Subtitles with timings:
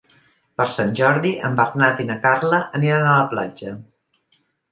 [0.61, 3.77] Per Sant Jordi en Bernat i na Carla aniran a la platja.